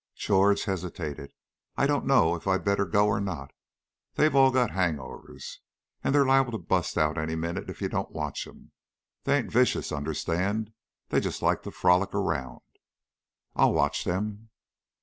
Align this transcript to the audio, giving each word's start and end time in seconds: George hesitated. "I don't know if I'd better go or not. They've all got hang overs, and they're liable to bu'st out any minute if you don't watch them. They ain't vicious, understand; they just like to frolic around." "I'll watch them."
George 0.15 0.63
hesitated. 0.63 1.31
"I 1.77 1.85
don't 1.85 2.07
know 2.07 2.33
if 2.33 2.47
I'd 2.47 2.65
better 2.65 2.85
go 2.87 3.05
or 3.05 3.21
not. 3.21 3.53
They've 4.15 4.35
all 4.35 4.49
got 4.49 4.71
hang 4.71 4.99
overs, 4.99 5.59
and 6.03 6.15
they're 6.15 6.25
liable 6.25 6.53
to 6.53 6.57
bu'st 6.57 6.97
out 6.97 7.19
any 7.19 7.35
minute 7.35 7.69
if 7.69 7.83
you 7.83 7.87
don't 7.87 8.09
watch 8.09 8.45
them. 8.45 8.71
They 9.25 9.37
ain't 9.37 9.51
vicious, 9.51 9.91
understand; 9.91 10.73
they 11.09 11.19
just 11.19 11.43
like 11.43 11.61
to 11.61 11.71
frolic 11.71 12.15
around." 12.15 12.61
"I'll 13.55 13.73
watch 13.75 14.03
them." 14.03 14.49